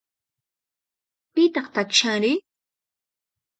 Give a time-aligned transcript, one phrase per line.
[1.33, 2.33] Pitaq takishanri?